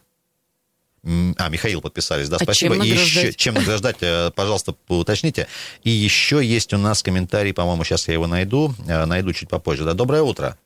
А, 1.04 1.48
Михаил 1.48 1.80
подписались, 1.80 2.28
да, 2.28 2.36
а 2.36 2.44
спасибо. 2.44 2.74
Чем 2.74 2.82
награждать? 2.82 3.24
Еще, 3.24 3.32
чем 3.32 3.54
награждать, 3.54 4.02
э, 4.02 4.30
пожалуйста, 4.34 4.74
уточните. 4.88 5.46
И 5.82 5.90
еще 5.90 6.44
есть 6.44 6.74
у 6.74 6.78
нас 6.78 7.02
комментарий, 7.02 7.54
по-моему, 7.54 7.84
сейчас 7.84 8.08
я 8.08 8.14
его 8.14 8.26
найду, 8.26 8.70
э, 8.88 9.04
найду 9.06 9.32
чуть 9.32 9.48
попозже. 9.48 9.84
Да, 9.84 9.94
доброе 9.94 10.22
утро. 10.22 10.58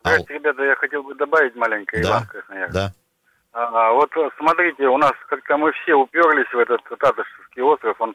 Здравствуйте, 0.00 0.34
ребята, 0.34 0.62
я 0.62 0.74
хотел 0.76 1.02
бы 1.02 1.14
добавить 1.14 1.54
маленькое, 1.56 2.02
да, 2.02 2.10
Иван 2.10 2.26
Красноярск. 2.26 2.74
Да. 2.74 2.92
А, 3.52 3.92
вот 3.92 4.10
смотрите, 4.38 4.86
у 4.86 4.98
нас 4.98 5.12
как-то 5.28 5.56
мы 5.56 5.72
все 5.72 5.94
уперлись 5.94 6.52
в 6.52 6.58
этот 6.58 6.82
Татышевский 6.84 7.62
остров, 7.62 7.96
он 8.00 8.14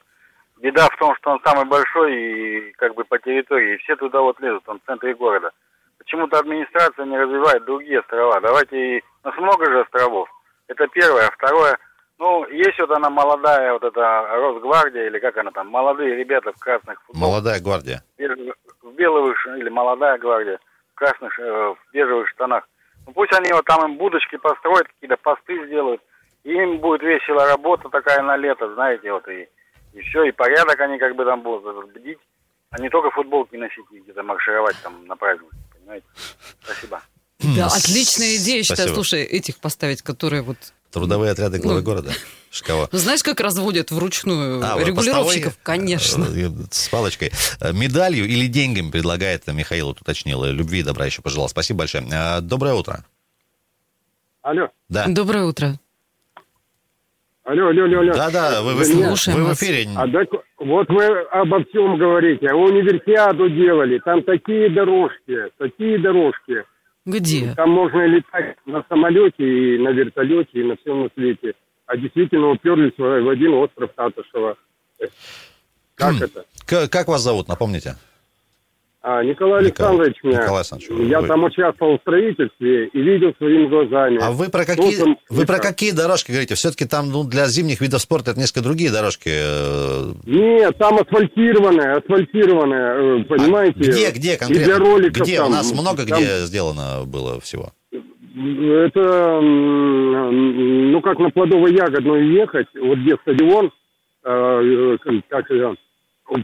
беда 0.62 0.88
в 0.89 0.98
том, 0.98 1.15
что 1.15 1.31
он 1.31 1.41
самый 1.43 1.65
большой 1.65 2.15
и 2.15 2.71
как 2.74 2.93
бы 2.95 3.05
по 3.05 3.17
территории, 3.19 3.75
и 3.75 3.77
все 3.77 3.95
туда 3.95 4.21
вот 4.21 4.39
лезут, 4.39 4.63
он 4.67 4.79
в 4.79 4.86
центре 4.86 5.15
города. 5.15 5.51
Почему-то 5.98 6.39
администрация 6.39 7.05
не 7.05 7.17
развивает 7.17 7.65
другие 7.65 8.00
острова. 8.00 8.39
Давайте, 8.41 9.01
у 9.24 9.27
нас 9.27 9.38
много 9.38 9.65
же 9.65 9.81
островов. 9.81 10.29
Это 10.69 10.88
первое. 10.88 11.29
Второе, 11.31 11.77
ну, 12.19 12.45
есть 12.49 12.79
вот 12.79 12.91
она 12.91 13.09
молодая, 13.09 13.73
вот 13.73 13.83
эта 13.83 14.27
Росгвардия, 14.31 15.07
или 15.07 15.19
как 15.19 15.38
она 15.38 15.51
там, 15.51 15.67
молодые 15.67 16.15
ребята 16.15 16.53
в 16.53 16.59
красных 16.59 17.01
футболках. 17.03 17.29
Молодая 17.29 17.59
гвардия. 17.59 18.03
В 18.17 18.91
белых, 18.93 19.47
или 19.57 19.69
молодая 19.69 20.17
гвардия, 20.19 20.59
в 20.91 20.95
красных, 20.95 21.38
э, 21.39 21.43
в 21.43 21.77
бежевых 21.91 22.29
штанах. 22.29 22.67
Ну, 23.07 23.13
пусть 23.13 23.33
они 23.33 23.51
вот 23.51 23.65
там 23.65 23.83
им 23.89 23.97
будочки 23.97 24.38
построят, 24.38 24.88
какие-то 24.88 25.17
посты 25.17 25.65
сделают. 25.65 26.01
И 26.43 26.51
им 26.51 26.77
будет 26.77 27.01
весело 27.01 27.47
работа 27.47 27.89
такая 27.89 28.21
на 28.21 28.38
лето, 28.38 28.73
знаете, 28.75 29.11
вот 29.11 29.27
и, 29.27 29.49
и 29.93 30.01
все, 30.01 30.23
и 30.23 30.31
порядок 30.31 30.79
они 30.79 30.99
как 30.99 31.15
бы 31.15 31.25
там 31.25 31.41
будут 31.41 31.93
бдить, 31.93 32.19
а 32.69 32.79
не 32.79 32.89
только 32.89 33.09
футболки 33.11 33.55
носить 33.55 33.85
и 33.91 33.99
где-то 33.99 34.23
маршировать 34.23 34.77
там 34.83 35.05
на 35.07 35.15
праздник, 35.15 35.49
понимаете? 35.73 36.05
Спасибо. 36.61 37.01
Да, 37.39 37.67
отличная 37.67 38.36
идея, 38.38 38.63
считаю. 38.63 38.93
Слушай, 38.93 39.24
этих 39.24 39.58
поставить, 39.58 40.01
которые 40.01 40.41
вот... 40.41 40.58
Трудовые 40.91 41.31
отряды 41.31 41.60
главы 41.60 41.79
ну, 41.79 41.86
города. 41.86 42.12
Ну, 42.67 42.88
знаешь, 42.98 43.22
как 43.22 43.39
разводят 43.39 43.91
вручную 43.91 44.60
а, 44.63 44.79
регулировщиков? 44.84 45.55
Постовой, 45.55 45.77
Конечно. 45.77 46.25
Э, 46.36 46.50
с 46.72 46.89
палочкой. 46.89 47.31
Э, 47.62 47.72
медалью 47.74 48.25
или 48.25 48.48
деньгами 48.48 48.89
предлагает 48.89 49.46
Михаил, 49.48 49.89
уточнил. 49.89 50.43
Любви 50.46 50.79
и 50.79 50.84
добра 50.84 51.05
еще 51.05 51.22
пожелал. 51.22 51.48
Спасибо 51.48 51.79
большое. 51.79 52.05
Э, 52.12 52.41
доброе 52.41 52.74
утро. 52.74 53.05
Алло. 54.41 54.69
Да. 54.89 55.05
Доброе 55.08 55.46
утро. 55.46 55.79
Алло, 57.43 57.67
алло, 57.67 57.84
алло, 57.84 58.00
алло. 58.00 58.13
Да, 58.13 58.31
да, 58.31 58.62
вы, 58.62 58.74
вы, 58.75 58.84
вы 58.84 59.43
в 59.46 59.53
эфире. 59.53 59.88
А 59.96 60.08
так, 60.08 60.27
вот 60.58 60.89
вы 60.89 61.05
обо 61.31 61.63
всем 61.65 61.98
говорите. 61.98 62.51
Универсиаду 62.53 63.50
делали, 63.50 64.00
там 64.05 64.24
такие 64.24 64.69
дорожки, 64.69 65.36
такие 65.58 66.00
дорожки. 66.00 66.63
Где? 67.06 67.53
Там 67.56 67.72
можно 67.72 68.06
летать 68.06 68.58
на 68.65 68.84
самолете 68.89 69.75
и 69.75 69.77
на 69.79 69.89
вертолете, 69.89 70.50
и 70.60 70.63
на 70.63 70.75
всем 70.77 71.03
на 71.03 71.10
свете. 71.15 71.53
А 71.86 71.98
действительно 71.98 72.50
уперлись 72.50 72.94
в 72.98 73.29
один 73.29 73.53
остров 73.53 73.91
Татышева. 73.96 74.58
Как 75.96 76.13
хм. 76.13 76.24
это? 76.24 76.46
К- 76.65 76.88
как 76.89 77.08
вас 77.08 77.22
зовут, 77.22 77.48
напомните? 77.48 77.96
А, 79.01 79.24
Николай 79.24 79.60
Александрович 79.60 80.18
меня. 80.24 80.41
Николай 80.41 80.60
Александрович, 80.60 81.10
я 81.10 81.22
вы... 81.22 81.27
там 81.27 81.44
участвовал 81.46 81.98
в 81.98 82.01
строительстве 82.01 82.88
и 82.88 83.01
видел 83.01 83.34
своими 83.38 83.68
глазами. 83.68 84.20
А 84.22 84.32
вы 84.32 84.50
про 84.50 84.65
какие, 84.65 85.00
ну, 85.00 85.18
вы 85.29 85.46
про 85.46 85.58
какие 85.60 85.91
дорожки 85.91 86.32
говорите? 86.32 86.56
Все-таки 86.56 86.84
там 86.84 87.10
ну, 87.10 87.24
для 87.24 87.48
зимних 87.48 87.79
видов 87.79 88.01
спорта 88.01 88.32
это 88.32 88.41
несколько 88.41 88.62
другие 88.62 88.91
дорожки. 88.91 89.29
Э. 89.32 90.12
Нет, 90.25 90.77
там 90.77 90.98
асфальтированные, 90.98 91.94
асфальтированные, 91.94 93.22
э, 93.22 93.24
понимаете? 93.24 93.79
А 93.79 93.84
где, 93.84 94.12
где 94.12 94.38
конкретно? 94.38 94.62
И 94.62 94.65
для 94.65 94.77
роликов 94.77 95.24
где? 95.24 95.38
Там, 95.38 95.48
У 95.48 95.51
нас 95.51 95.72
много 95.72 96.06
там... 96.06 96.20
где 96.20 96.39
сделано 96.39 97.06
было 97.06 97.39
всего. 97.39 97.72
Это, 98.36 99.39
ну, 99.41 101.01
как 101.01 101.20
на 101.20 101.29
плодово-ягодную 101.29 102.34
ехать, 102.34 102.68
вот 102.75 102.98
где 103.00 103.15
стадион, 103.22 103.72
э, 104.25 104.98
как 105.29 105.46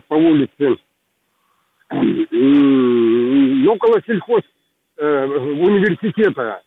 по 0.08 0.14
улице 0.16 0.78
около 3.68 4.02
сельхоз 4.06 4.42
э, 4.98 5.26
университета. 5.26 6.62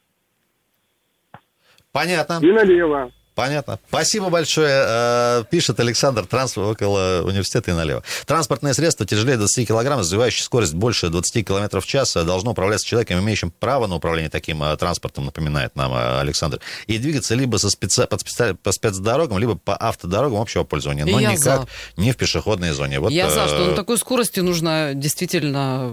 Понятно. 1.93 2.39
И 2.43 2.47
налево. 2.53 3.11
Понятно. 3.39 3.79
Спасибо 3.89 4.31
большое. 4.31 4.85
Э, 4.85 5.45
пишет 5.49 5.79
Александр 5.79 6.27
Транспорт 6.27 6.71
около 6.71 7.23
университета 7.23 7.71
и 7.71 7.75
налево. 7.75 8.03
Транспортное 8.27 8.73
средство 8.73 9.07
тяжелее 9.07 9.37
20 9.37 9.69
килограмм, 9.69 10.01
развивающее 10.01 10.43
скорость 10.43 10.75
больше 10.75 11.09
20 11.09 11.47
километров 11.47 11.85
в 11.85 11.87
час, 11.87 12.15
должно 12.15 12.51
управляться 12.51 12.85
человеком, 12.85 13.21
имеющим 13.21 13.53
право 13.53 13.87
на 13.87 13.95
управление 13.95 14.29
таким 14.29 14.65
э, 14.65 14.77
транспортом, 14.77 15.27
напоминает 15.27 15.77
нам 15.77 15.95
э, 15.95 16.19
Александр, 16.19 16.59
и 16.89 16.99
двигаться 16.99 17.37
либо 17.37 17.59
со 17.59 17.71
специ... 17.71 18.09
под 18.09 18.23
специ... 18.23 18.55
по 18.55 18.73
спецдорогам, 18.73 19.39
либо 19.39 19.55
по 19.55 19.77
автодорогам 19.77 20.41
общего 20.41 20.65
пользования, 20.65 21.05
но 21.05 21.21
Я 21.21 21.31
никак 21.31 21.61
за. 21.61 21.69
не 21.97 22.11
в 22.11 22.17
пешеходной 22.17 22.73
зоне. 22.73 22.99
Вот, 22.99 23.13
Я 23.13 23.31
за, 23.31 23.47
что 23.47 23.67
на 23.67 23.77
такой 23.77 23.99
скорости 23.99 24.41
нужно 24.41 24.95
действительно 24.97 25.93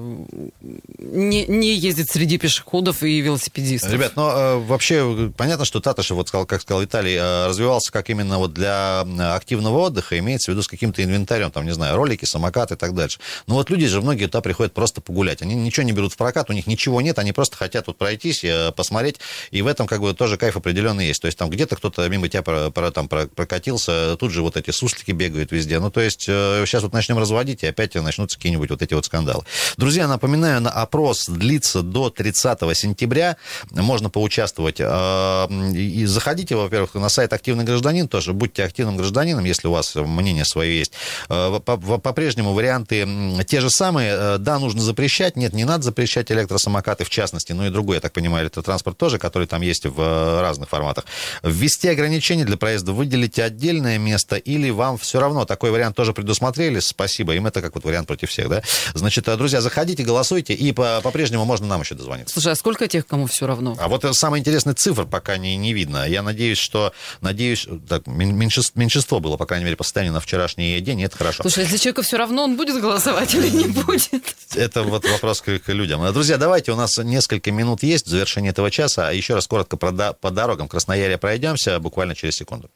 не, 0.97 1.45
не 1.45 1.75
ездить 1.75 2.09
среди 2.09 2.39
пешеходов 2.39 3.03
и 3.03 3.21
велосипедистов. 3.21 3.91
Ребят, 3.91 4.13
ну 4.15 4.61
вообще 4.61 5.31
понятно, 5.37 5.63
что 5.63 5.79
Татышев, 5.79 6.17
вот 6.17 6.27
сказал, 6.27 6.47
как 6.47 6.63
сказал 6.63 6.81
Виталий, 6.81 7.34
развивался 7.47 7.91
как 7.91 8.09
именно 8.09 8.37
вот 8.37 8.53
для 8.53 9.01
активного 9.33 9.77
отдыха, 9.79 10.17
имеется 10.19 10.51
в 10.51 10.53
виду 10.53 10.63
с 10.63 10.67
каким-то 10.67 11.03
инвентарем, 11.03 11.51
там, 11.51 11.65
не 11.65 11.73
знаю, 11.73 11.95
ролики, 11.95 12.25
самокаты 12.25 12.75
и 12.75 12.77
так 12.77 12.93
дальше. 12.95 13.19
Но 13.47 13.55
вот 13.55 13.69
люди 13.69 13.87
же 13.87 14.01
многие 14.01 14.25
туда 14.25 14.41
приходят 14.41 14.73
просто 14.73 15.01
погулять. 15.01 15.41
Они 15.41 15.55
ничего 15.55 15.85
не 15.85 15.91
берут 15.91 16.13
в 16.13 16.17
прокат, 16.17 16.49
у 16.49 16.53
них 16.53 16.67
ничего 16.67 17.01
нет, 17.01 17.19
они 17.19 17.31
просто 17.31 17.57
хотят 17.57 17.87
вот 17.87 17.97
пройтись, 17.97 18.43
э, 18.43 18.71
посмотреть, 18.71 19.19
и 19.51 19.61
в 19.61 19.67
этом 19.67 19.87
как 19.87 20.01
бы 20.01 20.13
тоже 20.13 20.37
кайф 20.37 20.57
определенный 20.57 21.07
есть. 21.07 21.21
То 21.21 21.27
есть 21.27 21.37
там 21.37 21.49
где-то 21.49 21.75
кто-то 21.75 22.07
мимо 22.09 22.27
тебя 22.27 22.43
про, 22.43 22.69
про, 22.71 22.91
там, 22.91 23.07
прокатился, 23.07 24.15
тут 24.17 24.31
же 24.31 24.41
вот 24.41 24.57
эти 24.57 24.71
суслики 24.71 25.11
бегают 25.11 25.51
везде. 25.51 25.79
Ну, 25.79 25.91
то 25.91 26.01
есть 26.01 26.21
сейчас 26.21 26.83
вот 26.83 26.93
начнем 26.93 27.17
разводить, 27.17 27.63
и 27.63 27.67
опять 27.67 27.95
начнутся 27.95 28.37
какие-нибудь 28.37 28.69
вот 28.69 28.81
эти 28.81 28.93
вот 28.93 29.05
скандалы. 29.05 29.43
Друзья, 29.77 30.07
напоминаю, 30.07 30.61
на 30.61 30.69
опрос 30.69 31.27
длится 31.27 31.81
до 31.81 32.09
30 32.09 32.59
сентября. 32.77 33.37
Можно 33.71 34.09
поучаствовать. 34.09 34.79
И 34.79 36.05
заходите, 36.05 36.55
во-первых, 36.55 36.93
на 36.95 37.09
сайт 37.09 37.24
«Активный 37.33 37.63
гражданин» 37.63 38.07
тоже. 38.07 38.33
Будьте 38.33 38.63
активным 38.63 38.97
гражданином, 38.97 39.45
если 39.45 39.67
у 39.67 39.71
вас 39.71 39.95
мнение 39.95 40.45
свое 40.45 40.77
есть. 40.77 40.93
А, 41.29 41.59
по-прежнему 41.59 42.53
варианты 42.53 43.07
те 43.47 43.61
же 43.61 43.69
самые. 43.69 44.13
А, 44.13 44.37
да, 44.37 44.59
нужно 44.59 44.81
запрещать. 44.81 45.35
Нет, 45.35 45.53
не 45.53 45.65
надо 45.65 45.83
запрещать 45.83 46.31
электросамокаты, 46.31 47.03
в 47.03 47.09
частности, 47.09 47.53
ну 47.53 47.65
и 47.65 47.69
другой, 47.69 47.97
я 47.97 48.01
так 48.01 48.13
понимаю, 48.13 48.45
электротранспорт 48.45 48.97
тоже, 48.97 49.17
который 49.17 49.47
там 49.47 49.61
есть 49.61 49.85
в 49.85 50.41
разных 50.41 50.69
форматах. 50.69 51.05
Ввести 51.43 51.87
ограничения 51.87 52.45
для 52.45 52.57
проезда, 52.57 52.93
выделите 52.93 53.43
отдельное 53.43 53.97
место 53.97 54.35
или 54.35 54.69
вам 54.69 54.97
все 54.97 55.19
равно 55.19 55.45
такой 55.45 55.71
вариант 55.71 55.95
тоже 55.95 56.13
предусмотрели. 56.13 56.79
Спасибо. 56.79 57.35
Им 57.35 57.47
это 57.47 57.61
как 57.61 57.75
вот 57.75 57.83
вариант 57.83 58.07
против 58.07 58.29
всех, 58.29 58.49
да? 58.49 58.61
Значит, 58.93 59.25
друзья, 59.37 59.61
заходите, 59.61 60.03
голосуйте, 60.03 60.53
и 60.53 60.71
по-прежнему 60.71 61.45
можно 61.45 61.67
нам 61.67 61.81
еще 61.81 61.95
дозвониться. 61.95 62.33
Слушай, 62.33 62.53
а 62.53 62.55
сколько 62.55 62.87
тех, 62.87 63.05
кому 63.07 63.27
все 63.27 63.47
равно? 63.47 63.75
А 63.79 63.87
вот 63.87 64.05
самая 64.15 64.39
интересная 64.39 64.73
цифра 64.73 65.05
пока 65.05 65.37
не, 65.37 65.55
не 65.57 65.73
видно. 65.73 66.07
Я 66.07 66.21
надеюсь, 66.21 66.57
что, 66.57 66.93
надеюсь, 67.21 67.67
так, 67.87 68.07
меньшинство, 68.07 68.79
меньшинство 68.79 69.19
было, 69.19 69.37
по 69.37 69.45
крайней 69.45 69.65
мере, 69.65 69.75
по 69.75 69.83
состоянию 69.83 70.13
на 70.13 70.19
вчерашний 70.19 70.79
день, 70.81 71.01
и 71.01 71.03
это 71.03 71.17
хорошо. 71.17 71.43
Слушай, 71.43 71.63
если 71.63 71.77
человеку 71.77 72.01
все 72.01 72.17
равно, 72.17 72.43
он 72.43 72.55
будет 72.55 72.79
голосовать 72.81 73.33
или 73.33 73.49
не 73.49 73.67
будет? 73.67 74.35
Это 74.55 74.83
вот 74.83 75.07
вопрос 75.09 75.41
к, 75.41 75.59
к 75.59 75.73
людям. 75.73 76.01
Друзья, 76.13 76.37
давайте, 76.37 76.71
у 76.71 76.75
нас 76.75 76.97
несколько 76.97 77.51
минут 77.51 77.83
есть 77.83 78.07
в 78.07 78.09
завершении 78.09 78.49
этого 78.49 78.71
часа. 78.71 79.09
А 79.09 79.11
еще 79.11 79.35
раз 79.35 79.47
коротко 79.47 79.77
по, 79.77 79.91
по 80.13 80.31
дорогам 80.31 80.67
Красноярья 80.67 81.17
пройдемся 81.17 81.79
буквально 81.79 82.15
через 82.15 82.35
секунду 82.35 82.69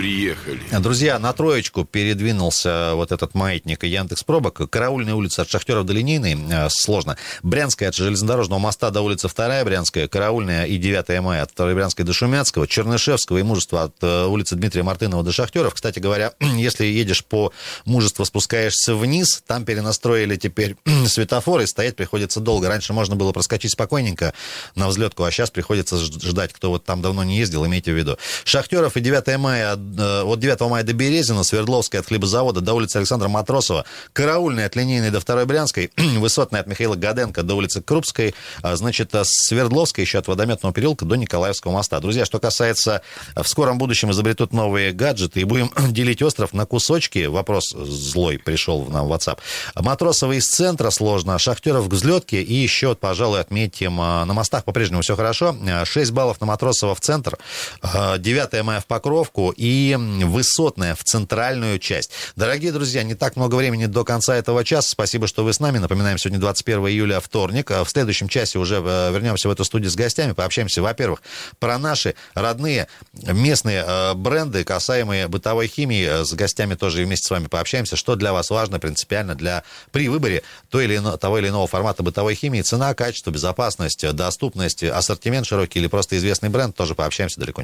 приехали. 0.00 0.60
Друзья, 0.80 1.18
на 1.18 1.32
троечку 1.32 1.84
передвинулся 1.84 2.92
вот 2.94 3.12
этот 3.12 3.34
маятник 3.34 3.84
Яндекс 3.84 4.24
Пробок. 4.24 4.70
Караульная 4.70 5.14
улица 5.14 5.42
от 5.42 5.50
Шахтеров 5.50 5.84
до 5.84 5.92
Линейной, 5.92 6.38
э, 6.50 6.68
сложно. 6.70 7.18
Брянская 7.42 7.90
от 7.90 7.94
железнодорожного 7.94 8.58
моста 8.58 8.90
до 8.90 9.02
улицы 9.02 9.28
2 9.28 9.64
Брянская, 9.64 10.08
Караульная 10.08 10.64
и 10.64 10.78
9 10.78 11.20
мая 11.20 11.42
от 11.42 11.52
2 11.54 11.74
Брянской 11.74 12.06
до 12.06 12.14
Шумяцкого, 12.14 12.66
Чернышевского 12.66 13.38
и 13.38 13.42
Мужества 13.42 13.84
от 13.84 13.96
э, 14.00 14.24
улицы 14.24 14.56
Дмитрия 14.56 14.82
Мартынова 14.82 15.22
до 15.22 15.32
Шахтеров. 15.32 15.74
Кстати 15.74 15.98
говоря, 15.98 16.32
если 16.40 16.86
едешь 16.86 17.22
по 17.24 17.52
Мужеству, 17.84 18.24
спускаешься 18.24 18.94
вниз, 18.94 19.42
там 19.46 19.66
перенастроили 19.66 20.36
теперь 20.36 20.76
светофоры, 21.06 21.66
стоять 21.66 21.96
приходится 21.96 22.40
долго. 22.40 22.68
Раньше 22.68 22.94
можно 22.94 23.16
было 23.16 23.32
проскочить 23.32 23.72
спокойненько 23.72 24.32
на 24.74 24.88
взлетку, 24.88 25.24
а 25.24 25.30
сейчас 25.30 25.50
приходится 25.50 25.98
ждать, 25.98 26.54
кто 26.54 26.70
вот 26.70 26.86
там 26.86 27.02
давно 27.02 27.22
не 27.22 27.36
ездил, 27.36 27.66
имейте 27.66 27.92
в 27.92 27.96
виду. 27.96 28.16
Шахтеров 28.44 28.96
и 28.96 29.00
9 29.00 29.38
мая 29.38 29.60
Э, 29.60 29.76
от 29.98 30.40
9 30.40 30.60
мая 30.60 30.82
до 30.82 30.92
Березина, 30.92 31.42
Свердловская 31.42 32.00
от 32.00 32.06
хлебозавода 32.08 32.60
до 32.60 32.74
улицы 32.74 32.96
Александра 32.96 33.28
Матросова, 33.28 33.84
Караульная 34.12 34.66
от 34.66 34.76
Линейной 34.76 35.10
до 35.10 35.20
2 35.20 35.44
Брянской, 35.44 35.90
Высотная 35.96 36.60
от 36.60 36.66
Михаила 36.66 36.94
Гаденко 36.94 37.42
до 37.42 37.54
улицы 37.54 37.82
Крупской, 37.82 38.34
а, 38.62 38.76
значит, 38.76 39.14
э, 39.14 39.22
Свердловская 39.24 40.04
еще 40.04 40.18
от 40.18 40.28
Водометного 40.28 40.72
переулка 40.72 41.04
до 41.04 41.16
Николаевского 41.16 41.72
моста. 41.72 42.00
Друзья, 42.00 42.24
что 42.24 42.38
касается, 42.38 43.02
э, 43.34 43.42
в 43.42 43.48
скором 43.48 43.78
будущем 43.78 44.10
изобретут 44.10 44.52
новые 44.52 44.92
гаджеты 44.92 45.40
и 45.40 45.44
будем 45.44 45.70
делить 45.90 46.22
остров 46.22 46.52
на 46.52 46.66
кусочки. 46.66 47.26
Вопрос 47.26 47.70
злой 47.70 48.38
пришел 48.38 48.84
нам 48.86 49.08
в 49.08 49.12
WhatsApp. 49.12 49.38
Матросова 49.74 50.32
из 50.32 50.48
центра 50.48 50.90
сложно, 50.90 51.38
Шахтеров 51.38 51.88
к 51.88 51.92
взлетке 51.92 52.42
и 52.42 52.54
еще, 52.54 52.94
пожалуй, 52.94 53.40
отметим, 53.40 53.96
на 53.96 54.26
мостах 54.26 54.64
по-прежнему 54.64 55.02
все 55.02 55.16
хорошо. 55.16 55.56
6 55.84 56.12
баллов 56.12 56.40
на 56.40 56.46
Матросова 56.46 56.94
в 56.94 57.00
центр, 57.00 57.38
9 57.82 58.62
мая 58.64 58.80
в 58.80 58.86
Покровку 58.86 59.50
и 59.50 59.66
и 59.70 59.96
Высотная 59.96 60.94
в 60.94 61.04
центральную 61.04 61.78
часть. 61.78 62.10
Дорогие 62.34 62.72
друзья, 62.72 63.02
не 63.02 63.14
так 63.14 63.36
много 63.36 63.54
времени 63.54 63.86
до 63.86 64.04
конца 64.04 64.34
этого 64.34 64.64
часа. 64.64 64.90
Спасибо, 64.90 65.26
что 65.26 65.44
вы 65.44 65.52
с 65.52 65.60
нами. 65.60 65.78
Напоминаем, 65.78 66.18
сегодня 66.18 66.40
21 66.40 66.88
июля, 66.88 67.20
вторник. 67.20 67.70
А 67.70 67.84
в 67.84 67.90
следующем 67.90 68.28
часе 68.28 68.58
уже 68.58 68.82
э, 68.84 69.12
вернемся 69.12 69.48
в 69.48 69.52
эту 69.52 69.64
студию 69.64 69.90
с 69.90 69.96
гостями, 69.96 70.32
пообщаемся, 70.32 70.82
во-первых, 70.82 71.22
про 71.58 71.78
наши 71.78 72.14
родные 72.34 72.88
местные 73.12 73.84
э, 73.86 74.14
бренды, 74.14 74.64
касаемые 74.64 75.28
бытовой 75.28 75.68
химии. 75.68 76.24
С 76.24 76.32
гостями 76.32 76.74
тоже 76.74 77.04
вместе 77.04 77.28
с 77.28 77.30
вами 77.30 77.46
пообщаемся. 77.46 77.96
Что 77.96 78.16
для 78.16 78.32
вас 78.32 78.50
важно 78.50 78.80
принципиально 78.80 79.34
для, 79.34 79.62
при 79.92 80.08
выборе 80.08 80.42
той 80.68 80.84
или 80.84 80.96
иного, 80.96 81.18
того 81.18 81.38
или 81.38 81.48
иного 81.48 81.66
формата 81.66 82.02
бытовой 82.02 82.34
химии. 82.34 82.62
Цена, 82.62 82.94
качество, 82.94 83.30
безопасность, 83.30 84.10
доступность, 84.14 84.82
ассортимент 84.82 85.46
широкий 85.46 85.78
или 85.78 85.86
просто 85.86 86.16
известный 86.16 86.48
бренд. 86.48 86.74
Тоже 86.74 86.94
пообщаемся 86.94 87.38
далеко 87.38 87.50
не 87.50 87.58